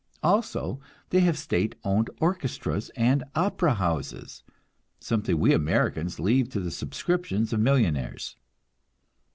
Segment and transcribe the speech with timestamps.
[0.23, 0.79] Also,
[1.11, 4.41] they have state owned orchestras and opera houses,
[4.99, 8.35] something we Americans leave to the subscriptions of millionaires.